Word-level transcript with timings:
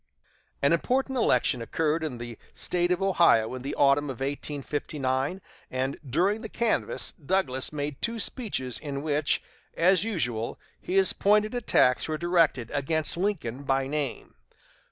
An 0.63 0.73
important 0.73 1.15
election 1.15 1.61
occurred 1.61 2.03
in 2.03 2.17
the 2.17 2.39
State 2.55 2.91
of 2.91 3.03
Ohio 3.03 3.53
in 3.53 3.61
the 3.61 3.75
autumn 3.75 4.05
of 4.05 4.19
1859, 4.19 5.41
and 5.69 5.99
during 6.03 6.41
the 6.41 6.49
canvass 6.49 7.11
Douglas 7.23 7.71
made 7.71 8.01
two 8.01 8.19
speeches 8.19 8.79
in 8.79 9.03
which, 9.03 9.43
as 9.77 10.03
usual, 10.03 10.59
his 10.79 11.13
pointed 11.13 11.53
attacks 11.53 12.07
were 12.07 12.17
directed 12.17 12.71
against 12.73 13.15
Lincoln 13.15 13.61
by 13.61 13.85
name. 13.85 14.33